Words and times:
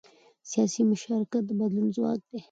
سیاسي 0.51 0.81
مشارکت 0.91 1.43
د 1.47 1.51
بدلون 1.59 1.87
ځواک 1.95 2.19
دی 2.29 2.37